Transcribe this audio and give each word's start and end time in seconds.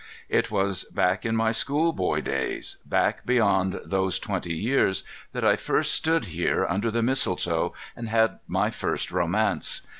It 0.29 0.49
was 0.49 0.83
back 0.85 1.27
in 1.27 1.35
my 1.35 1.51
schoolboy 1.51 2.21
days, 2.21 2.77
back 2.87 3.23
beyond 3.23 3.79
those 3.85 4.17
twenty 4.17 4.55
years, 4.57 5.03
that 5.31 5.45
I 5.45 5.55
first 5.55 5.91
stood 5.91 6.25
here 6.25 6.65
under 6.67 6.89
the 6.89 7.03
mistletoe 7.03 7.75
and 7.95 8.09
had 8.09 8.39
my 8.47 8.71
first 8.71 9.11
romance. 9.11 9.83